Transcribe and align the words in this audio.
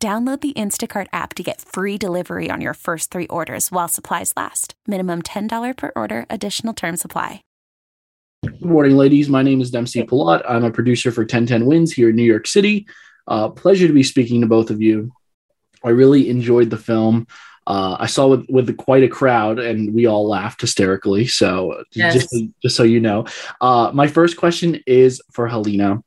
Download 0.00 0.40
the 0.40 0.52
Instacart 0.52 1.08
app 1.12 1.34
to 1.34 1.42
get 1.42 1.60
free 1.60 1.98
delivery 1.98 2.50
on 2.52 2.60
your 2.60 2.74
first 2.74 3.10
three 3.10 3.26
orders 3.26 3.72
while 3.72 3.88
supplies 3.88 4.32
last. 4.36 4.74
Minimum 4.86 5.22
$10 5.22 5.76
per 5.76 5.90
order, 5.96 6.24
additional 6.30 6.72
term 6.72 6.96
supply. 6.96 7.42
Good 8.44 8.64
morning, 8.64 8.96
ladies. 8.96 9.28
My 9.28 9.42
name 9.42 9.60
is 9.60 9.72
Dempsey 9.72 10.04
Palat. 10.04 10.44
I'm 10.48 10.62
a 10.62 10.70
producer 10.70 11.10
for 11.10 11.22
1010 11.22 11.66
Wins 11.66 11.92
here 11.92 12.10
in 12.10 12.14
New 12.14 12.22
York 12.22 12.46
City. 12.46 12.86
Uh, 13.26 13.48
pleasure 13.48 13.88
to 13.88 13.92
be 13.92 14.04
speaking 14.04 14.40
to 14.42 14.46
both 14.46 14.70
of 14.70 14.80
you. 14.80 15.10
I 15.82 15.88
really 15.88 16.30
enjoyed 16.30 16.70
the 16.70 16.76
film. 16.76 17.26
Uh, 17.66 17.96
I 17.98 18.06
saw 18.06 18.28
with 18.28 18.46
with 18.48 18.74
quite 18.76 19.02
a 19.02 19.08
crowd, 19.08 19.58
and 19.58 19.92
we 19.92 20.06
all 20.06 20.28
laughed 20.28 20.60
hysterically. 20.60 21.26
So 21.26 21.82
Yes. 21.92 22.14
just 22.14 22.44
just 22.62 22.76
so 22.76 22.84
you 22.84 23.00
know, 23.00 23.26
uh, 23.60 23.90
my 23.92 24.06
first 24.06 24.36
question 24.36 24.80
is 24.86 25.20
for 25.32 25.48
Halina. 25.48 26.02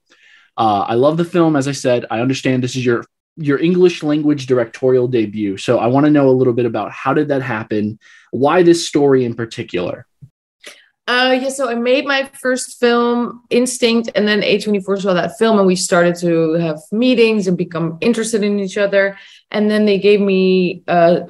Uh, 0.56 0.86
I 0.88 0.96
love 0.96 1.18
the 1.18 1.26
film. 1.26 1.58
As 1.58 1.68
I 1.68 1.74
said, 1.74 2.06
I 2.10 2.22
understand 2.22 2.64
this 2.64 2.78
is 2.78 2.86
your 2.86 3.04
your 3.42 3.60
English 3.60 4.04
language 4.04 4.46
directorial 4.46 5.08
debut. 5.08 5.58
So 5.58 5.80
I 5.80 5.88
want 5.88 6.06
to 6.06 6.12
know 6.12 6.30
a 6.30 6.32
little 6.32 6.54
bit 6.54 6.66
about 6.66 6.92
how 6.92 7.14
did 7.14 7.28
that 7.30 7.42
happen? 7.42 8.00
Why 8.32 8.64
this 8.64 8.88
story 8.88 9.26
in 9.26 9.36
particular? 9.36 10.06
Uh, 11.08 11.38
yeah, 11.42 11.50
so 11.50 11.68
I 11.68 11.76
made 11.76 12.06
my 12.06 12.30
first 12.40 12.80
film, 12.80 13.42
Instinct, 13.50 14.10
and 14.16 14.28
then 14.28 14.42
A24 14.42 15.02
saw 15.02 15.14
that 15.14 15.38
film, 15.38 15.58
and 15.58 15.68
we 15.68 15.76
started 15.76 16.16
to 16.18 16.54
have 16.54 16.80
meetings 16.92 17.48
and 17.48 17.58
become 17.58 17.98
interested 18.02 18.44
in 18.44 18.60
each 18.60 18.78
other. 18.78 19.18
And 19.50 19.70
then 19.70 19.86
they 19.86 20.00
gave 20.00 20.22
me 20.22 20.84
uh, 20.88 21.22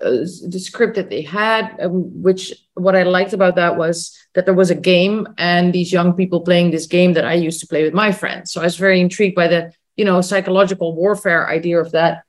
the 0.00 0.62
script 0.62 0.96
that 0.96 1.08
they 1.08 1.22
had, 1.22 1.74
um, 1.80 2.22
which 2.22 2.52
what 2.74 2.96
I 2.96 3.04
liked 3.04 3.32
about 3.32 3.56
that 3.56 3.78
was 3.78 4.14
that 4.34 4.44
there 4.44 4.54
was 4.54 4.70
a 4.70 4.74
game 4.74 5.26
and 5.38 5.72
these 5.72 5.92
young 5.92 6.12
people 6.12 6.40
playing 6.40 6.70
this 6.70 6.86
game 6.86 7.14
that 7.14 7.24
I 7.24 7.34
used 7.34 7.60
to 7.60 7.66
play 7.66 7.84
with 7.84 7.94
my 7.94 8.12
friends. 8.12 8.52
So 8.52 8.60
I 8.60 8.64
was 8.64 8.76
very 8.76 9.00
intrigued 9.00 9.36
by 9.36 9.48
the, 9.48 9.72
you 9.96 10.04
know, 10.04 10.20
psychological 10.20 10.94
warfare 10.94 11.48
idea 11.48 11.80
of 11.80 11.92
that. 11.92 12.24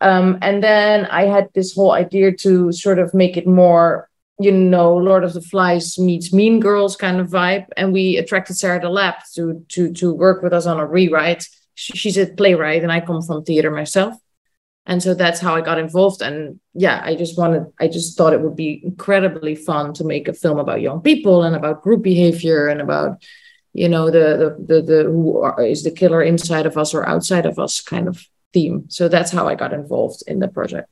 Um, 0.00 0.38
and 0.42 0.62
then 0.62 1.06
I 1.06 1.22
had 1.22 1.48
this 1.54 1.74
whole 1.74 1.92
idea 1.92 2.32
to 2.38 2.70
sort 2.72 2.98
of 2.98 3.14
make 3.14 3.36
it 3.36 3.46
more 3.46 4.08
you 4.38 4.52
know, 4.52 4.94
Lord 4.94 5.24
of 5.24 5.32
the 5.32 5.40
Flies 5.40 5.98
meets 5.98 6.32
Mean 6.32 6.60
Girls 6.60 6.94
kind 6.94 7.20
of 7.20 7.28
vibe, 7.28 7.68
and 7.76 7.92
we 7.92 8.18
attracted 8.18 8.56
Sarah 8.56 8.80
DeLappe 8.80 9.32
to 9.34 9.64
to 9.70 9.92
to 9.94 10.12
work 10.12 10.42
with 10.42 10.52
us 10.52 10.66
on 10.66 10.78
a 10.78 10.86
rewrite. 10.86 11.48
She's 11.74 12.18
a 12.18 12.26
playwright, 12.26 12.82
and 12.82 12.92
I 12.92 13.00
come 13.00 13.22
from 13.22 13.44
theater 13.44 13.70
myself, 13.70 14.14
and 14.86 15.02
so 15.02 15.14
that's 15.14 15.40
how 15.40 15.54
I 15.54 15.62
got 15.62 15.78
involved. 15.78 16.22
And 16.22 16.60
yeah, 16.74 17.00
I 17.02 17.16
just 17.16 17.36
wanted, 17.36 17.66
I 17.80 17.88
just 17.88 18.16
thought 18.16 18.32
it 18.32 18.40
would 18.40 18.56
be 18.56 18.80
incredibly 18.84 19.54
fun 19.54 19.92
to 19.94 20.04
make 20.04 20.28
a 20.28 20.32
film 20.32 20.58
about 20.58 20.80
young 20.80 21.00
people 21.00 21.42
and 21.42 21.56
about 21.56 21.82
group 21.82 22.02
behavior 22.02 22.68
and 22.68 22.80
about, 22.80 23.22
you 23.76 23.88
know, 23.88 24.10
the 24.10 24.56
the 24.66 24.74
the, 24.74 24.82
the 24.82 25.02
who 25.04 25.38
are, 25.38 25.62
is 25.62 25.84
the 25.84 25.90
killer 25.90 26.22
inside 26.22 26.66
of 26.66 26.76
us 26.78 26.94
or 26.94 27.06
outside 27.06 27.46
of 27.46 27.58
us 27.58 27.80
kind 27.80 28.08
of 28.08 28.24
theme. 28.52 28.86
So 28.88 29.08
that's 29.08 29.30
how 29.30 29.46
I 29.46 29.54
got 29.54 29.72
involved 29.72 30.22
in 30.26 30.38
the 30.38 30.48
project. 30.48 30.88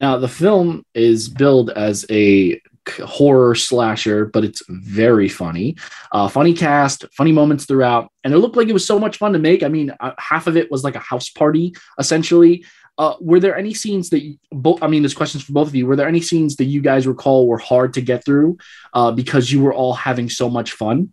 Now, 0.00 0.16
the 0.16 0.28
film 0.28 0.84
is 0.94 1.28
billed 1.28 1.68
as 1.70 2.06
a 2.10 2.58
horror 3.04 3.54
slasher, 3.54 4.24
but 4.24 4.44
it's 4.44 4.62
very 4.68 5.28
funny. 5.28 5.76
Uh, 6.10 6.26
funny 6.26 6.54
cast, 6.54 7.04
funny 7.12 7.32
moments 7.32 7.66
throughout, 7.66 8.10
and 8.24 8.32
it 8.32 8.38
looked 8.38 8.56
like 8.56 8.68
it 8.68 8.72
was 8.72 8.86
so 8.86 8.98
much 8.98 9.18
fun 9.18 9.34
to 9.34 9.38
make. 9.38 9.62
I 9.62 9.68
mean, 9.68 9.92
uh, 10.00 10.12
half 10.18 10.46
of 10.46 10.56
it 10.56 10.70
was 10.70 10.82
like 10.82 10.96
a 10.96 11.00
house 11.00 11.28
party, 11.28 11.74
essentially. 11.98 12.64
Uh, 12.96 13.14
were 13.20 13.40
there 13.40 13.56
any 13.56 13.74
scenes 13.74 14.08
that 14.10 14.22
both? 14.50 14.82
I 14.82 14.86
mean, 14.86 15.02
there's 15.02 15.14
questions 15.14 15.44
for 15.44 15.52
both 15.52 15.68
of 15.68 15.74
you. 15.74 15.86
Were 15.86 15.96
there 15.96 16.08
any 16.08 16.22
scenes 16.22 16.56
that 16.56 16.64
you 16.64 16.80
guys 16.80 17.06
recall 17.06 17.46
were 17.46 17.58
hard 17.58 17.92
to 17.94 18.00
get 18.00 18.24
through 18.24 18.56
uh, 18.94 19.10
because 19.10 19.52
you 19.52 19.62
were 19.62 19.74
all 19.74 19.94
having 19.94 20.30
so 20.30 20.48
much 20.48 20.72
fun? 20.72 21.12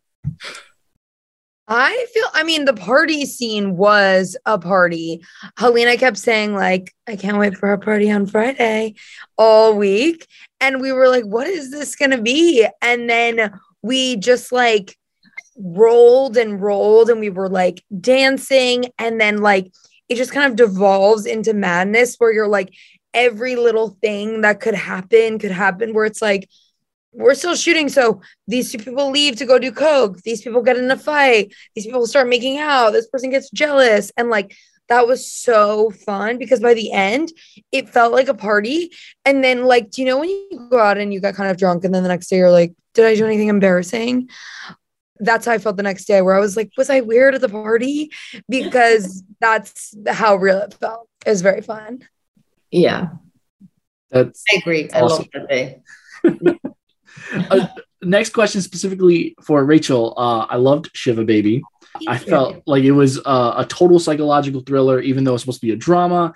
I 1.67 2.05
feel, 2.13 2.25
I 2.33 2.43
mean, 2.43 2.65
the 2.65 2.73
party 2.73 3.25
scene 3.25 3.75
was 3.75 4.37
a 4.45 4.57
party. 4.57 5.21
Halina 5.57 5.99
kept 5.99 6.17
saying, 6.17 6.53
like, 6.53 6.93
I 7.07 7.17
can't 7.17 7.37
wait 7.37 7.57
for 7.57 7.67
our 7.69 7.77
party 7.77 8.09
on 8.09 8.25
Friday 8.25 8.95
all 9.37 9.75
week. 9.77 10.27
And 10.61 10.79
we 10.79 10.93
were 10.93 11.09
like, 11.09 11.25
what 11.25 11.47
is 11.47 11.71
this 11.71 11.95
going 11.95 12.11
to 12.11 12.21
be? 12.21 12.65
And 12.81 13.09
then 13.09 13.59
we 13.81 14.15
just 14.15 14.51
like 14.51 14.97
rolled 15.57 16.37
and 16.37 16.61
rolled 16.61 17.09
and 17.09 17.19
we 17.19 17.29
were 17.29 17.49
like 17.49 17.83
dancing. 17.99 18.85
And 18.97 19.19
then, 19.19 19.39
like, 19.39 19.71
it 20.07 20.15
just 20.15 20.31
kind 20.31 20.49
of 20.49 20.55
devolves 20.55 21.25
into 21.25 21.53
madness 21.53 22.15
where 22.15 22.31
you're 22.31 22.47
like, 22.47 22.73
every 23.13 23.55
little 23.57 23.97
thing 24.01 24.41
that 24.41 24.61
could 24.61 24.75
happen 24.75 25.39
could 25.39 25.51
happen, 25.51 25.93
where 25.93 26.05
it's 26.05 26.21
like, 26.21 26.47
we're 27.17 27.33
still 27.33 27.55
shooting. 27.55 27.89
So 27.89 28.21
these 28.47 28.71
two 28.71 28.77
people 28.77 29.09
leave 29.09 29.35
to 29.37 29.45
go 29.45 29.57
do 29.57 29.71
coke. 29.71 30.21
These 30.21 30.41
people 30.41 30.61
get 30.61 30.77
in 30.77 30.89
a 30.91 30.97
fight. 30.97 31.53
These 31.75 31.85
people 31.85 32.05
start 32.05 32.29
making 32.29 32.59
out. 32.59 32.91
This 32.91 33.07
person 33.07 33.31
gets 33.31 33.49
jealous. 33.49 34.11
And 34.17 34.29
like 34.29 34.55
that 34.89 35.07
was 35.07 35.29
so 35.29 35.89
fun 35.89 36.37
because 36.37 36.59
by 36.59 36.73
the 36.73 36.91
end, 36.91 37.31
it 37.71 37.89
felt 37.89 38.13
like 38.13 38.27
a 38.27 38.33
party. 38.33 38.91
And 39.25 39.43
then, 39.43 39.65
like, 39.65 39.91
do 39.91 40.01
you 40.01 40.07
know 40.07 40.19
when 40.19 40.29
you 40.29 40.67
go 40.69 40.79
out 40.79 40.97
and 40.97 41.13
you 41.13 41.19
got 41.19 41.35
kind 41.35 41.51
of 41.51 41.57
drunk, 41.57 41.83
and 41.83 41.93
then 41.93 42.03
the 42.03 42.09
next 42.09 42.27
day 42.27 42.37
you're 42.37 42.51
like, 42.51 42.73
did 42.93 43.05
I 43.05 43.15
do 43.15 43.25
anything 43.25 43.49
embarrassing? 43.49 44.29
That's 45.19 45.45
how 45.45 45.51
I 45.51 45.57
felt 45.57 45.77
the 45.77 45.83
next 45.83 46.05
day, 46.05 46.21
where 46.21 46.35
I 46.35 46.39
was 46.39 46.55
like, 46.55 46.71
was 46.77 46.89
I 46.89 47.01
weird 47.01 47.35
at 47.35 47.41
the 47.41 47.49
party? 47.49 48.11
Because 48.47 49.23
that's 49.41 49.95
how 50.07 50.35
real 50.35 50.59
it 50.59 50.75
felt. 50.75 51.09
It 51.25 51.29
was 51.31 51.41
very 51.41 51.61
fun. 51.61 52.07
Yeah, 52.71 53.09
That's 54.09 54.43
I 54.51 54.57
agree. 54.57 54.89
I 54.93 55.01
love 55.01 55.27
that 55.33 55.49
day. 55.49 55.81
uh, 57.51 57.67
next 58.01 58.31
question 58.31 58.61
specifically 58.61 59.35
for 59.41 59.63
Rachel. 59.63 60.13
Uh, 60.17 60.45
I 60.49 60.57
loved 60.57 60.89
Shiva 60.93 61.23
Baby. 61.23 61.61
I 62.07 62.17
felt 62.17 62.61
like 62.67 62.83
it 62.83 62.91
was 62.91 63.19
uh, 63.25 63.55
a 63.57 63.65
total 63.65 63.99
psychological 63.99 64.61
thriller, 64.61 64.99
even 64.99 65.23
though 65.23 65.33
it's 65.33 65.43
supposed 65.43 65.61
to 65.61 65.65
be 65.65 65.73
a 65.73 65.77
drama. 65.77 66.33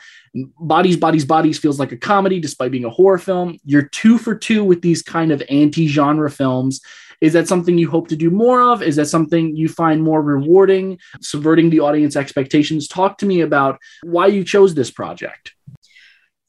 Bodies, 0.59 0.97
Bodies, 0.97 1.25
Bodies 1.25 1.59
feels 1.59 1.79
like 1.79 1.91
a 1.91 1.97
comedy 1.97 2.39
despite 2.39 2.71
being 2.71 2.85
a 2.85 2.89
horror 2.89 3.19
film. 3.19 3.59
You're 3.63 3.87
two 3.89 4.17
for 4.17 4.33
two 4.33 4.63
with 4.63 4.81
these 4.81 5.03
kind 5.03 5.31
of 5.31 5.43
anti 5.49 5.87
genre 5.87 6.31
films. 6.31 6.81
Is 7.19 7.33
that 7.33 7.47
something 7.47 7.77
you 7.77 7.89
hope 7.89 8.07
to 8.07 8.15
do 8.15 8.31
more 8.31 8.61
of? 8.61 8.81
Is 8.81 8.95
that 8.95 9.05
something 9.05 9.55
you 9.55 9.69
find 9.69 10.01
more 10.01 10.23
rewarding, 10.23 10.97
subverting 11.21 11.69
the 11.69 11.81
audience 11.81 12.15
expectations? 12.15 12.87
Talk 12.87 13.19
to 13.19 13.27
me 13.27 13.41
about 13.41 13.77
why 14.01 14.27
you 14.27 14.43
chose 14.43 14.73
this 14.73 14.89
project. 14.89 15.53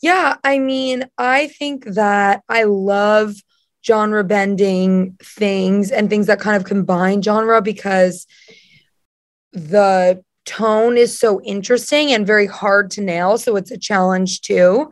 Yeah, 0.01 0.37
I 0.43 0.59
mean, 0.59 1.05
I 1.19 1.49
think 1.49 1.85
that 1.85 2.43
I 2.49 2.65
love 2.65 3.35
genre 3.85 4.25
bending 4.25 5.17
things 5.23 5.91
and 5.91 6.09
things 6.09 6.27
that 6.27 6.41
kind 6.41 6.57
of 6.57 6.65
combine 6.65 7.23
genre 7.23 7.61
because 7.61 8.27
the 9.53 10.23
tone 10.45 10.97
is 10.97 11.19
so 11.19 11.41
interesting 11.43 12.13
and 12.13 12.27
very 12.27 12.47
hard 12.47 12.91
to 12.93 13.01
nail. 13.01 13.39
So 13.39 13.57
it's 13.57 13.71
a 13.71 13.79
challenge 13.79 14.41
too. 14.41 14.91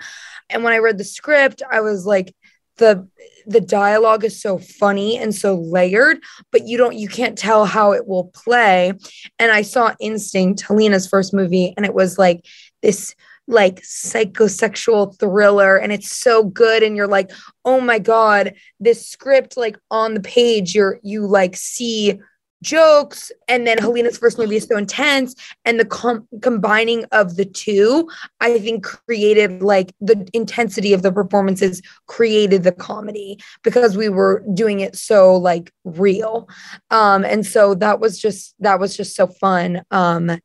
And 0.48 0.64
when 0.64 0.72
I 0.72 0.78
read 0.78 0.98
the 0.98 1.04
script, 1.04 1.62
I 1.70 1.80
was 1.80 2.06
like, 2.06 2.34
the 2.76 3.06
the 3.46 3.60
dialogue 3.60 4.24
is 4.24 4.40
so 4.40 4.58
funny 4.58 5.16
and 5.18 5.34
so 5.34 5.54
layered, 5.54 6.18
but 6.50 6.66
you 6.66 6.76
don't 6.76 6.96
you 6.96 7.08
can't 7.08 7.38
tell 7.38 7.64
how 7.66 7.92
it 7.92 8.06
will 8.06 8.24
play. 8.24 8.92
And 9.38 9.52
I 9.52 9.62
saw 9.62 9.94
Instinct, 10.00 10.62
Halina's 10.62 11.06
first 11.06 11.32
movie, 11.32 11.74
and 11.76 11.86
it 11.86 11.94
was 11.94 12.18
like 12.18 12.44
this 12.82 13.14
like 13.50 13.82
psychosexual 13.82 15.18
thriller 15.18 15.76
and 15.76 15.92
it's 15.92 16.10
so 16.10 16.44
good 16.44 16.82
and 16.82 16.96
you're 16.96 17.06
like 17.06 17.30
oh 17.64 17.80
my 17.80 17.98
god 17.98 18.54
this 18.78 19.06
script 19.06 19.56
like 19.56 19.76
on 19.90 20.14
the 20.14 20.20
page 20.20 20.74
you're 20.74 20.98
you 21.02 21.26
like 21.26 21.56
see 21.56 22.18
jokes 22.62 23.32
and 23.48 23.66
then 23.66 23.78
Halina's 23.78 24.18
first 24.18 24.38
movie 24.38 24.56
is 24.56 24.64
so 24.64 24.76
intense 24.76 25.34
and 25.64 25.80
the 25.80 25.84
com- 25.84 26.28
combining 26.42 27.04
of 27.06 27.36
the 27.36 27.44
two 27.44 28.08
I 28.40 28.58
think 28.58 28.84
created 28.84 29.62
like 29.62 29.94
the 30.00 30.28
intensity 30.34 30.92
of 30.92 31.02
the 31.02 31.12
performances 31.12 31.80
created 32.06 32.62
the 32.62 32.72
comedy 32.72 33.38
because 33.62 33.96
we 33.96 34.08
were 34.08 34.44
doing 34.52 34.80
it 34.80 34.96
so 34.96 35.34
like 35.36 35.72
real. 35.84 36.48
Um 36.90 37.24
and 37.24 37.46
so 37.46 37.74
that 37.76 37.98
was 37.98 38.18
just 38.18 38.54
that 38.60 38.78
was 38.78 38.96
just 38.96 39.16
so 39.16 39.26
fun 39.26 39.82
um 39.90 40.38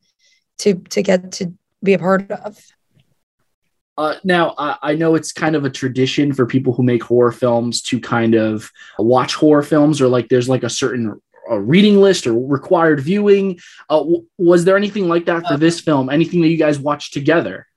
to 0.60 0.76
to 0.76 1.02
get 1.04 1.34
to 1.34 1.54
be 1.84 1.94
a 1.94 2.00
part 2.00 2.32
of 2.32 2.58
Uh, 3.98 4.16
now, 4.24 4.54
I, 4.58 4.78
I 4.82 4.96
know 4.96 5.16
it's 5.16 5.32
kind 5.32 5.56
of 5.56 5.64
a 5.64 5.70
tradition 5.70 6.34
for 6.34 6.46
people 6.46 6.74
who 6.74 6.84
make 6.84 7.02
horror 7.02 7.32
films 7.32 7.82
to 7.84 8.00
kind 8.00 8.36
of 8.36 8.72
watch 9.00 9.36
horror 9.36 9.64
films, 9.64 10.02
or 10.02 10.08
like 10.08 10.28
there's 10.30 10.50
like 10.50 10.64
a 10.64 10.70
certain 10.70 11.20
uh, 11.50 11.60
reading 11.60 12.02
list 12.02 12.28
or 12.28 12.34
required 12.34 13.00
viewing. 13.00 13.60
Uh, 13.90 14.00
w- 14.00 14.26
was 14.38 14.66
there 14.66 14.76
anything 14.76 15.08
like 15.08 15.26
that 15.26 15.48
for 15.48 15.58
this 15.58 15.80
film? 15.80 16.10
Anything 16.10 16.42
that 16.42 16.50
you 16.50 16.58
guys 16.58 16.80
watched 16.80 17.14
together? 17.14 17.68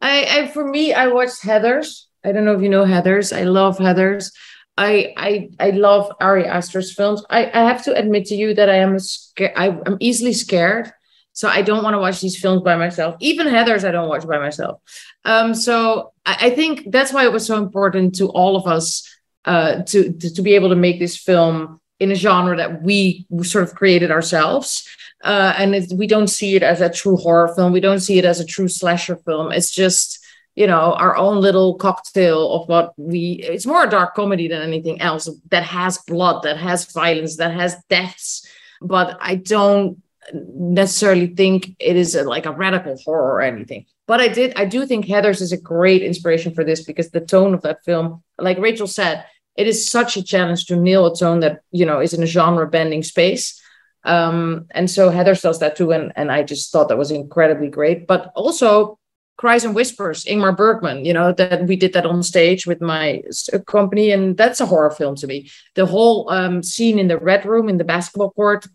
I, 0.00 0.24
I 0.24 0.48
for 0.48 0.66
me, 0.66 0.94
I 0.94 1.08
watched 1.08 1.42
Heathers. 1.42 2.04
I 2.24 2.32
don't 2.32 2.44
know 2.44 2.54
if 2.54 2.62
you 2.62 2.68
know 2.68 2.84
Heathers. 2.84 3.36
I 3.36 3.44
love 3.44 3.78
Heathers. 3.78 4.32
I 4.76 5.12
I 5.16 5.50
I 5.58 5.70
love 5.70 6.10
Ari 6.20 6.46
Aster's 6.46 6.94
films. 6.94 7.24
I, 7.28 7.46
I 7.46 7.68
have 7.68 7.82
to 7.84 7.94
admit 7.94 8.26
to 8.26 8.36
you 8.36 8.54
that 8.54 8.70
I 8.70 8.76
am 8.76 8.98
scared. 8.98 9.52
I'm 9.56 9.96
easily 9.98 10.32
scared, 10.32 10.92
so 11.38 11.46
I 11.46 11.62
don't 11.62 11.84
want 11.84 11.94
to 11.94 12.00
watch 12.00 12.20
these 12.20 12.36
films 12.36 12.62
by 12.62 12.74
myself. 12.74 13.14
Even 13.20 13.46
Heathers, 13.46 13.86
I 13.86 13.92
don't 13.92 14.08
watch 14.08 14.26
by 14.26 14.38
myself. 14.38 14.80
Um, 15.24 15.54
so 15.54 16.12
I, 16.26 16.36
I 16.46 16.50
think 16.50 16.90
that's 16.90 17.12
why 17.12 17.22
it 17.26 17.32
was 17.32 17.46
so 17.46 17.58
important 17.58 18.16
to 18.16 18.26
all 18.30 18.56
of 18.56 18.66
us 18.66 19.08
uh, 19.44 19.82
to, 19.84 20.12
to 20.14 20.34
to 20.34 20.42
be 20.42 20.56
able 20.56 20.70
to 20.70 20.74
make 20.74 20.98
this 20.98 21.16
film 21.16 21.80
in 22.00 22.10
a 22.10 22.16
genre 22.16 22.56
that 22.56 22.82
we 22.82 23.24
sort 23.42 23.62
of 23.62 23.76
created 23.76 24.10
ourselves. 24.10 24.84
Uh, 25.22 25.54
and 25.56 25.86
we 25.94 26.08
don't 26.08 26.26
see 26.26 26.56
it 26.56 26.64
as 26.64 26.80
a 26.80 26.90
true 26.90 27.16
horror 27.16 27.54
film. 27.54 27.72
We 27.72 27.86
don't 27.88 28.00
see 28.00 28.18
it 28.18 28.24
as 28.24 28.40
a 28.40 28.44
true 28.44 28.66
slasher 28.66 29.14
film. 29.14 29.52
It's 29.52 29.70
just 29.70 30.18
you 30.56 30.66
know 30.66 30.94
our 30.94 31.16
own 31.16 31.40
little 31.40 31.76
cocktail 31.76 32.52
of 32.52 32.68
what 32.68 32.94
we 32.96 33.34
it's 33.44 33.64
more 33.64 33.84
a 33.84 33.90
dark 33.90 34.16
comedy 34.16 34.48
than 34.48 34.60
anything 34.60 35.00
else 35.00 35.30
that 35.52 35.62
has 35.62 35.98
blood 35.98 36.42
that 36.42 36.56
has 36.56 36.90
violence 36.90 37.36
that 37.36 37.52
has 37.52 37.76
deaths 37.88 38.44
but 38.80 39.16
i 39.20 39.36
don't 39.36 40.02
necessarily 40.34 41.28
think 41.28 41.74
it 41.78 41.96
is 41.96 42.14
a, 42.14 42.24
like 42.24 42.46
a 42.46 42.52
radical 42.52 42.96
horror 43.04 43.34
or 43.34 43.40
anything 43.40 43.86
but 44.06 44.20
i 44.20 44.28
did 44.28 44.52
i 44.56 44.64
do 44.64 44.86
think 44.86 45.04
heathers 45.04 45.40
is 45.40 45.52
a 45.52 45.60
great 45.60 46.02
inspiration 46.02 46.54
for 46.54 46.64
this 46.64 46.82
because 46.84 47.10
the 47.10 47.20
tone 47.20 47.54
of 47.54 47.62
that 47.62 47.84
film 47.84 48.22
like 48.38 48.58
rachel 48.58 48.86
said 48.86 49.24
it 49.56 49.66
is 49.66 49.88
such 49.88 50.16
a 50.16 50.22
challenge 50.22 50.66
to 50.66 50.76
nail 50.76 51.06
a 51.06 51.16
tone 51.16 51.40
that 51.40 51.62
you 51.70 51.84
know 51.84 52.00
is 52.00 52.14
in 52.14 52.22
a 52.22 52.26
genre 52.26 52.66
bending 52.66 53.02
space 53.02 53.60
um, 54.04 54.66
and 54.70 54.90
so 54.90 55.10
heathers 55.10 55.42
does 55.42 55.58
that 55.58 55.76
too 55.76 55.92
and, 55.92 56.12
and 56.16 56.30
i 56.30 56.42
just 56.42 56.70
thought 56.72 56.88
that 56.88 56.98
was 56.98 57.10
incredibly 57.10 57.68
great 57.68 58.06
but 58.06 58.32
also 58.34 58.98
Cries 59.38 59.64
and 59.64 59.74
Whispers, 59.74 60.24
Ingmar 60.24 60.54
Bergman, 60.54 61.04
you 61.04 61.12
know, 61.12 61.32
that 61.32 61.64
we 61.68 61.76
did 61.76 61.92
that 61.92 62.04
on 62.04 62.24
stage 62.24 62.66
with 62.66 62.80
my 62.80 63.22
company. 63.66 64.10
And 64.10 64.36
that's 64.36 64.60
a 64.60 64.66
horror 64.66 64.90
film 64.90 65.14
to 65.14 65.28
me. 65.28 65.48
The 65.76 65.86
whole 65.86 66.28
um, 66.28 66.60
scene 66.60 66.98
in 66.98 67.06
the 67.06 67.18
Red 67.18 67.46
Room 67.46 67.68
in 67.68 67.78
the 67.78 67.84
basketball 67.84 68.32
court, 68.32 68.66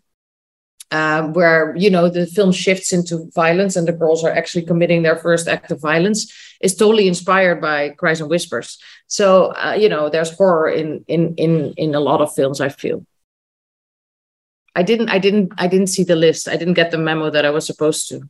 uh, 0.94 1.22
where, 1.38 1.74
you 1.76 1.90
know, 1.90 2.08
the 2.08 2.24
film 2.24 2.52
shifts 2.52 2.92
into 2.92 3.28
violence 3.34 3.74
and 3.74 3.88
the 3.88 3.98
girls 4.02 4.22
are 4.22 4.30
actually 4.30 4.64
committing 4.64 5.02
their 5.02 5.16
first 5.16 5.48
act 5.48 5.72
of 5.72 5.80
violence, 5.80 6.32
is 6.60 6.76
totally 6.76 7.08
inspired 7.08 7.60
by 7.60 7.88
Cries 7.90 8.20
and 8.20 8.30
Whispers. 8.30 8.78
So, 9.08 9.52
uh, 9.64 9.76
you 9.82 9.88
know, 9.88 10.08
there's 10.08 10.36
horror 10.36 10.70
in, 10.70 11.04
in, 11.08 11.34
in, 11.34 11.74
in 11.76 11.94
a 11.96 12.00
lot 12.00 12.20
of 12.20 12.32
films, 12.32 12.60
I 12.60 12.68
feel. 12.68 13.04
I 14.76 14.84
didn't, 14.84 15.08
I 15.08 15.18
didn't, 15.18 15.52
I 15.58 15.66
didn't 15.66 15.88
see 15.88 16.04
the 16.04 16.14
list. 16.14 16.48
I 16.48 16.56
didn't 16.56 16.74
get 16.74 16.92
the 16.92 16.98
memo 16.98 17.28
that 17.28 17.44
I 17.44 17.50
was 17.50 17.66
supposed 17.66 18.08
to. 18.10 18.22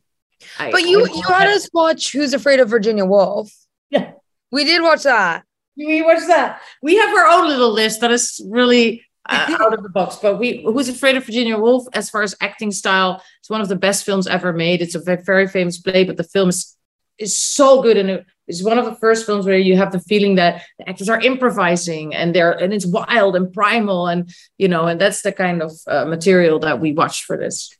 I, 0.59 0.71
but 0.71 0.81
you 0.81 1.07
you 1.07 1.23
had 1.27 1.47
us 1.47 1.69
watch 1.71 2.11
Who's 2.11 2.33
Afraid 2.33 2.59
of 2.59 2.69
Virginia 2.69 3.05
Woolf. 3.05 3.53
Yeah. 3.89 4.11
We 4.51 4.65
did 4.65 4.81
watch 4.81 5.03
that. 5.03 5.43
We 5.77 6.01
watched 6.01 6.27
that. 6.27 6.61
We 6.81 6.95
have 6.97 7.13
our 7.15 7.27
own 7.27 7.47
little 7.47 7.71
list 7.71 8.01
that 8.01 8.11
is 8.11 8.41
really 8.49 9.04
uh, 9.29 9.57
out 9.59 9.73
of 9.73 9.83
the 9.83 9.89
box. 9.89 10.17
But 10.21 10.39
we 10.39 10.63
Who's 10.63 10.89
Afraid 10.89 11.17
of 11.17 11.25
Virginia 11.25 11.57
Woolf, 11.57 11.87
as 11.93 12.09
far 12.09 12.21
as 12.21 12.35
acting 12.41 12.71
style, 12.71 13.21
it's 13.39 13.49
one 13.49 13.61
of 13.61 13.69
the 13.69 13.75
best 13.75 14.05
films 14.05 14.27
ever 14.27 14.53
made. 14.53 14.81
It's 14.81 14.95
a 14.95 14.99
very 14.99 15.47
famous 15.47 15.77
play, 15.77 16.03
but 16.03 16.17
the 16.17 16.23
film 16.23 16.49
is 16.49 16.75
is 17.17 17.37
so 17.37 17.81
good 17.81 17.97
and 17.97 18.25
it's 18.47 18.63
one 18.63 18.77
of 18.77 18.85
the 18.85 18.95
first 18.95 19.25
films 19.25 19.45
where 19.45 19.57
you 19.57 19.77
have 19.77 19.91
the 19.91 19.99
feeling 19.99 20.35
that 20.35 20.63
the 20.77 20.89
actors 20.89 21.09
are 21.09 21.21
improvising 21.21 22.13
and 22.13 22.35
they're 22.35 22.51
and 22.51 22.73
it's 22.73 22.85
wild 22.85 23.35
and 23.35 23.53
primal 23.53 24.07
and 24.07 24.29
you 24.57 24.67
know 24.67 24.85
and 24.85 24.99
that's 24.99 25.21
the 25.21 25.31
kind 25.31 25.61
of 25.61 25.71
uh, 25.87 26.05
material 26.05 26.59
that 26.59 26.79
we 26.79 26.91
watched 26.91 27.23
for 27.23 27.37
this 27.37 27.75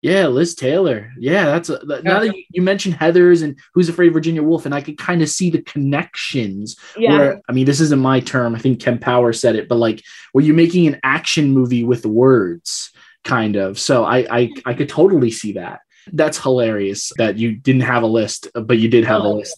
yeah, 0.00 0.28
Liz 0.28 0.54
Taylor. 0.54 1.12
Yeah, 1.18 1.46
that's 1.46 1.70
a, 1.70 1.80
now 2.02 2.20
that 2.20 2.36
you, 2.36 2.44
you, 2.50 2.62
mentioned 2.62 2.94
Heathers 2.94 3.42
and 3.42 3.58
Who's 3.74 3.88
Afraid 3.88 4.08
of 4.08 4.14
Virginia 4.14 4.42
Woolf, 4.42 4.64
and 4.64 4.74
I 4.74 4.80
could 4.80 4.96
kind 4.96 5.22
of 5.22 5.28
see 5.28 5.50
the 5.50 5.62
connections. 5.62 6.76
Yeah. 6.96 7.18
Where 7.18 7.40
I 7.48 7.52
mean, 7.52 7.66
this 7.66 7.80
isn't 7.80 8.00
my 8.00 8.20
term. 8.20 8.54
I 8.54 8.60
think 8.60 8.80
Ken 8.80 8.98
Power 8.98 9.32
said 9.32 9.56
it, 9.56 9.68
but 9.68 9.76
like, 9.76 10.04
where 10.32 10.44
you're 10.44 10.54
making 10.54 10.86
an 10.86 11.00
action 11.02 11.52
movie 11.52 11.82
with 11.82 12.06
words, 12.06 12.92
kind 13.24 13.56
of. 13.56 13.78
So 13.78 14.04
I 14.04 14.18
I, 14.30 14.50
I 14.66 14.74
could 14.74 14.88
totally 14.88 15.32
see 15.32 15.52
that. 15.54 15.80
That's 16.12 16.40
hilarious 16.40 17.12
that 17.18 17.36
you 17.36 17.56
didn't 17.56 17.82
have 17.82 18.04
a 18.04 18.06
list, 18.06 18.48
uh, 18.54 18.60
but 18.60 18.78
you 18.78 18.88
did 18.88 19.04
have 19.04 19.22
oh. 19.22 19.32
a 19.32 19.34
list. 19.34 19.56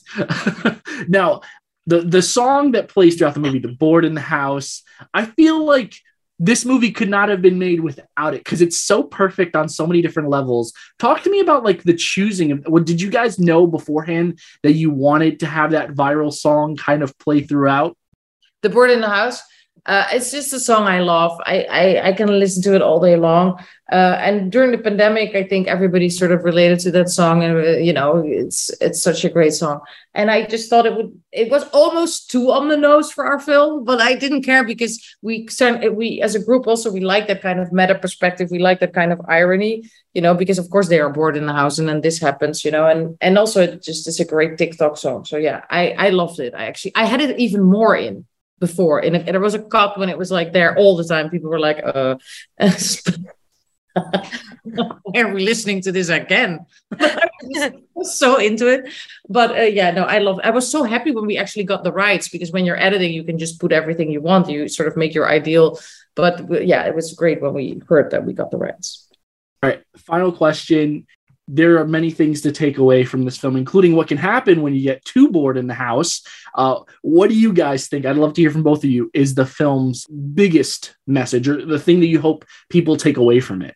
now, 1.08 1.42
the 1.86 2.00
the 2.00 2.22
song 2.22 2.72
that 2.72 2.88
plays 2.88 3.16
throughout 3.16 3.34
the 3.34 3.40
movie, 3.40 3.58
"The 3.58 3.68
Bored 3.68 4.06
in 4.06 4.14
the 4.14 4.22
House," 4.22 4.82
I 5.12 5.26
feel 5.26 5.66
like 5.66 5.94
this 6.42 6.64
movie 6.64 6.90
could 6.90 7.10
not 7.10 7.28
have 7.28 7.42
been 7.42 7.58
made 7.58 7.80
without 7.80 8.32
it 8.32 8.42
because 8.42 8.62
it's 8.62 8.80
so 8.80 9.02
perfect 9.02 9.54
on 9.54 9.68
so 9.68 9.86
many 9.86 10.00
different 10.00 10.30
levels. 10.30 10.72
Talk 10.98 11.22
to 11.22 11.30
me 11.30 11.40
about 11.40 11.64
like 11.64 11.82
the 11.82 11.92
choosing 11.92 12.50
of 12.50 12.64
what 12.66 12.86
did 12.86 13.00
you 13.00 13.10
guys 13.10 13.38
know 13.38 13.66
beforehand 13.66 14.40
that 14.62 14.72
you 14.72 14.90
wanted 14.90 15.40
to 15.40 15.46
have 15.46 15.72
that 15.72 15.90
viral 15.90 16.32
song 16.32 16.76
kind 16.76 17.02
of 17.02 17.16
play 17.18 17.42
throughout? 17.42 17.94
The 18.62 18.70
Bored 18.70 18.90
in 18.90 19.02
the 19.02 19.08
House. 19.08 19.42
Uh, 19.86 20.06
it's 20.12 20.30
just 20.30 20.52
a 20.52 20.60
song 20.60 20.86
I 20.86 21.00
love. 21.00 21.40
I, 21.44 21.62
I, 21.62 22.08
I 22.08 22.12
can 22.12 22.28
listen 22.38 22.62
to 22.64 22.74
it 22.74 22.82
all 22.82 23.00
day 23.00 23.16
long. 23.16 23.58
Uh, 23.90 24.16
and 24.20 24.52
during 24.52 24.70
the 24.70 24.78
pandemic, 24.78 25.34
I 25.34 25.42
think 25.42 25.66
everybody 25.66 26.08
sort 26.08 26.30
of 26.30 26.44
related 26.44 26.78
to 26.80 26.92
that 26.92 27.08
song, 27.08 27.42
and 27.42 27.56
uh, 27.56 27.70
you 27.70 27.92
know, 27.92 28.22
it's 28.24 28.70
it's 28.80 29.02
such 29.02 29.24
a 29.24 29.28
great 29.28 29.52
song. 29.52 29.80
And 30.14 30.30
I 30.30 30.46
just 30.46 30.70
thought 30.70 30.86
it 30.86 30.94
would. 30.94 31.20
It 31.32 31.50
was 31.50 31.64
almost 31.72 32.30
too 32.30 32.52
on 32.52 32.68
the 32.68 32.76
nose 32.76 33.10
for 33.10 33.24
our 33.24 33.40
film, 33.40 33.84
but 33.84 34.00
I 34.00 34.14
didn't 34.14 34.42
care 34.42 34.62
because 34.62 35.02
we 35.22 35.48
we 35.92 36.22
as 36.22 36.36
a 36.36 36.44
group 36.44 36.68
also 36.68 36.92
we 36.92 37.00
like 37.00 37.26
that 37.26 37.42
kind 37.42 37.58
of 37.58 37.72
meta 37.72 37.96
perspective. 37.96 38.48
We 38.52 38.60
like 38.60 38.78
that 38.78 38.94
kind 38.94 39.12
of 39.12 39.20
irony, 39.26 39.90
you 40.14 40.22
know, 40.22 40.34
because 40.34 40.58
of 40.58 40.70
course 40.70 40.86
they 40.86 41.00
are 41.00 41.10
bored 41.10 41.36
in 41.36 41.46
the 41.46 41.52
house, 41.52 41.80
and 41.80 41.88
then 41.88 42.00
this 42.00 42.20
happens, 42.20 42.64
you 42.64 42.70
know, 42.70 42.86
and 42.86 43.16
and 43.20 43.38
also 43.38 43.60
it 43.62 43.82
just 43.82 44.06
is 44.06 44.20
a 44.20 44.24
great 44.24 44.56
TikTok 44.56 44.98
song. 44.98 45.24
So 45.24 45.36
yeah, 45.36 45.64
I 45.68 45.90
I 45.98 46.10
loved 46.10 46.38
it. 46.38 46.54
I 46.54 46.66
actually 46.66 46.92
I 46.94 47.06
had 47.06 47.20
it 47.20 47.40
even 47.40 47.62
more 47.64 47.96
in 47.96 48.24
before. 48.60 49.00
And, 49.00 49.26
there 49.26 49.40
was 49.40 49.54
a 49.54 49.62
cut 49.62 49.98
when 49.98 50.08
it 50.08 50.18
was 50.18 50.30
like 50.30 50.52
there 50.52 50.76
all 50.76 50.96
the 50.96 51.04
time. 51.04 51.30
People 51.30 51.50
were 51.50 51.58
like, 51.58 51.82
uh, 51.82 52.16
are 55.16 55.34
we 55.34 55.44
listening 55.44 55.80
to 55.82 55.90
this 55.92 56.08
again? 56.10 56.66
I 57.00 57.72
was 57.94 58.16
so 58.16 58.36
into 58.36 58.68
it. 58.68 58.92
But 59.28 59.58
uh, 59.58 59.62
yeah, 59.62 59.90
no, 59.90 60.04
I 60.04 60.18
love 60.18 60.38
I 60.44 60.50
was 60.50 60.70
so 60.70 60.84
happy 60.84 61.10
when 61.10 61.26
we 61.26 61.38
actually 61.38 61.64
got 61.64 61.82
the 61.82 61.92
rights 61.92 62.28
because 62.28 62.52
when 62.52 62.64
you're 62.64 62.80
editing, 62.80 63.12
you 63.12 63.24
can 63.24 63.38
just 63.38 63.58
put 63.60 63.72
everything 63.72 64.10
you 64.10 64.20
want. 64.20 64.48
You 64.48 64.68
sort 64.68 64.88
of 64.88 64.96
make 64.96 65.14
your 65.14 65.28
ideal. 65.28 65.80
But 66.14 66.66
yeah, 66.66 66.84
it 66.84 66.94
was 66.94 67.14
great 67.14 67.40
when 67.40 67.54
we 67.54 67.80
heard 67.88 68.10
that 68.10 68.24
we 68.24 68.32
got 68.32 68.50
the 68.50 68.58
rights. 68.58 69.08
All 69.62 69.70
right. 69.70 69.82
Final 69.96 70.32
question 70.32 71.06
there 71.52 71.78
are 71.78 71.86
many 71.86 72.10
things 72.10 72.40
to 72.42 72.52
take 72.52 72.78
away 72.78 73.04
from 73.04 73.24
this 73.24 73.36
film, 73.36 73.56
including 73.56 73.96
what 73.96 74.08
can 74.08 74.18
happen 74.18 74.62
when 74.62 74.72
you 74.72 74.82
get 74.82 75.04
too 75.04 75.28
bored 75.28 75.56
in 75.56 75.66
the 75.66 75.74
house. 75.74 76.22
Uh, 76.54 76.80
what 77.02 77.28
do 77.28 77.34
you 77.34 77.52
guys 77.52 77.88
think? 77.88 78.06
I'd 78.06 78.16
love 78.16 78.34
to 78.34 78.40
hear 78.40 78.50
from 78.50 78.62
both 78.62 78.84
of 78.84 78.90
you. 78.90 79.10
Is 79.12 79.34
the 79.34 79.46
film's 79.46 80.06
biggest 80.06 80.96
message 81.06 81.48
or 81.48 81.64
the 81.64 81.78
thing 81.78 82.00
that 82.00 82.06
you 82.06 82.20
hope 82.20 82.44
people 82.68 82.96
take 82.96 83.16
away 83.16 83.40
from 83.40 83.62
it? 83.62 83.74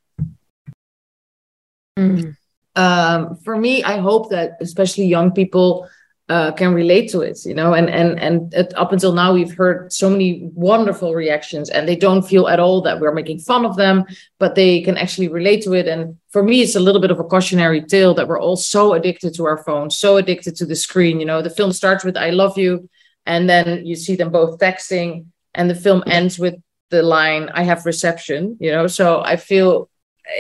Mm. 1.99 2.37
Um, 2.77 3.37
for 3.37 3.57
me, 3.57 3.83
I 3.83 3.99
hope 3.99 4.31
that 4.31 4.57
especially 4.61 5.07
young 5.07 5.33
people 5.33 5.89
uh, 6.29 6.53
can 6.53 6.73
relate 6.73 7.11
to 7.11 7.21
it, 7.21 7.45
you 7.45 7.55
know, 7.55 7.75
and 7.75 7.91
and 7.91 8.19
and 8.19 8.55
it, 8.55 8.73
up 8.77 8.93
until 8.93 9.13
now 9.13 9.35
we've 9.35 9.55
heard 9.55 9.93
so 9.93 10.09
many 10.09 10.49
wonderful 10.55 11.15
reactions, 11.15 11.69
and 11.69 11.87
they 11.87 11.97
don't 11.97 12.23
feel 12.23 12.49
at 12.49 12.59
all 12.59 12.81
that 12.81 12.99
we're 12.99 13.13
making 13.13 13.39
fun 13.39 13.67
of 13.67 13.77
them, 13.77 14.05
but 14.39 14.55
they 14.55 14.81
can 14.81 14.97
actually 14.97 15.29
relate 15.29 15.63
to 15.63 15.75
it. 15.75 15.87
And 15.87 16.17
for 16.31 16.43
me, 16.43 16.63
it's 16.63 16.77
a 16.77 16.81
little 16.81 17.01
bit 17.01 17.11
of 17.11 17.21
a 17.21 17.25
cautionary 17.25 17.83
tale 17.83 18.15
that 18.15 18.27
we're 18.27 18.41
all 18.41 18.57
so 18.57 18.95
addicted 18.95 19.35
to 19.35 19.45
our 19.45 19.59
phones, 19.59 19.99
so 19.99 20.17
addicted 20.17 20.57
to 20.57 20.67
the 20.67 20.77
screen. 20.77 21.21
You 21.21 21.27
know, 21.27 21.43
the 21.43 21.51
film 21.51 21.73
starts 21.73 22.05
with 22.05 22.17
"I 22.17 22.31
love 22.31 22.57
you," 22.57 22.89
and 23.27 23.49
then 23.49 23.85
you 23.85 23.95
see 23.95 24.17
them 24.17 24.31
both 24.31 24.59
texting, 24.59 25.27
and 25.55 25.69
the 25.69 25.75
film 25.75 26.03
ends 26.07 26.39
with 26.39 26.55
the 26.89 27.03
line 27.03 27.51
"I 27.53 27.65
have 27.65 27.85
reception." 27.85 28.57
You 28.61 28.73
know, 28.73 28.87
so 28.87 29.21
I 29.21 29.37
feel 29.37 29.91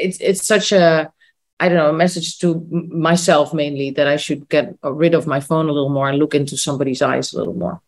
it's 0.00 0.18
it's 0.20 0.46
such 0.46 0.72
a 0.72 1.12
I 1.60 1.68
don't 1.68 1.78
know, 1.78 1.90
a 1.90 1.92
message 1.92 2.38
to 2.40 2.66
myself 2.70 3.54
mainly 3.54 3.90
that 3.90 4.08
I 4.08 4.16
should 4.16 4.48
get 4.48 4.76
rid 4.82 5.14
of 5.14 5.26
my 5.26 5.40
phone 5.40 5.68
a 5.68 5.72
little 5.72 5.88
more 5.88 6.08
and 6.08 6.18
look 6.18 6.34
into 6.34 6.56
somebody's 6.56 7.00
eyes 7.00 7.32
a 7.32 7.38
little 7.38 7.54
more. 7.54 7.80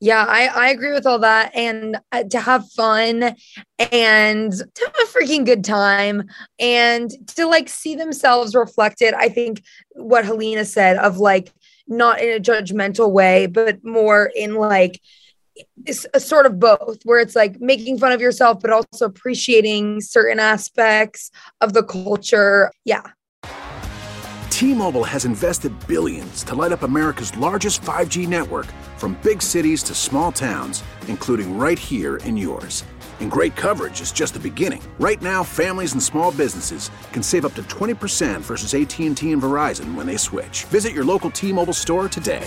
Yeah, 0.00 0.24
I, 0.28 0.46
I 0.46 0.68
agree 0.70 0.92
with 0.92 1.06
all 1.06 1.20
that. 1.20 1.54
And 1.54 1.96
uh, 2.10 2.24
to 2.24 2.40
have 2.40 2.68
fun 2.70 3.36
and 3.78 4.52
to 4.52 4.84
have 4.84 4.96
a 5.00 5.06
freaking 5.06 5.44
good 5.44 5.64
time 5.64 6.24
and 6.58 7.10
to 7.36 7.46
like 7.46 7.68
see 7.68 7.94
themselves 7.94 8.54
reflected. 8.54 9.14
I 9.14 9.28
think 9.28 9.62
what 9.90 10.24
Halina 10.24 10.66
said 10.66 10.96
of 10.96 11.18
like 11.18 11.52
not 11.86 12.20
in 12.20 12.36
a 12.36 12.40
judgmental 12.40 13.12
way, 13.12 13.46
but 13.46 13.84
more 13.84 14.32
in 14.34 14.54
like, 14.54 15.00
it's 15.84 16.06
a 16.14 16.20
sort 16.20 16.46
of 16.46 16.58
both 16.58 16.98
where 17.04 17.20
it's 17.20 17.36
like 17.36 17.60
making 17.60 17.98
fun 17.98 18.12
of 18.12 18.20
yourself 18.20 18.58
but 18.60 18.70
also 18.70 19.06
appreciating 19.06 20.00
certain 20.00 20.38
aspects 20.38 21.30
of 21.60 21.72
the 21.72 21.82
culture 21.82 22.70
yeah 22.84 23.02
T-Mobile 24.50 25.04
has 25.04 25.24
invested 25.24 25.72
billions 25.88 26.44
to 26.44 26.54
light 26.54 26.72
up 26.72 26.82
America's 26.82 27.36
largest 27.36 27.82
5G 27.82 28.28
network 28.28 28.66
from 28.96 29.18
big 29.22 29.42
cities 29.42 29.82
to 29.84 29.94
small 29.94 30.30
towns 30.30 30.82
including 31.08 31.58
right 31.58 31.78
here 31.78 32.18
in 32.18 32.36
yours 32.36 32.84
And 33.22 33.30
great 33.30 33.54
coverage 33.54 34.00
is 34.00 34.10
just 34.10 34.34
the 34.34 34.40
beginning. 34.40 34.82
Right 34.98 35.22
now, 35.22 35.44
families 35.44 35.92
and 35.92 36.02
small 36.02 36.32
businesses 36.32 36.90
can 37.12 37.22
save 37.22 37.44
up 37.44 37.54
to 37.54 37.62
20% 37.62 38.40
versus 38.40 38.74
AT&T 38.74 39.32
and 39.32 39.40
Verizon 39.40 39.94
when 39.94 40.06
they 40.06 40.16
switch. 40.16 40.64
Visit 40.64 40.92
your 40.92 41.04
local 41.04 41.30
T-Mobile 41.30 41.72
store 41.72 42.08
today. 42.08 42.46